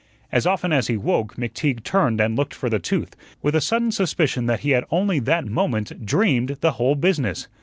As 0.31 0.47
often 0.47 0.73
as 0.73 0.87
he 0.87 0.97
woke, 0.97 1.35
McTeague 1.35 1.83
turned 1.83 2.19
and 2.19 2.35
looked 2.35 2.55
for 2.55 2.71
the 2.71 2.79
tooth, 2.79 3.15
with 3.43 3.53
a 3.53 3.61
sudden 3.61 3.91
suspicion 3.91 4.47
that 4.47 4.61
he 4.61 4.71
had 4.71 4.83
only 4.89 5.19
that 5.19 5.45
moment 5.45 6.07
dreamed 6.07 6.57
the 6.61 6.71
whole 6.71 6.95
business. 6.95 7.47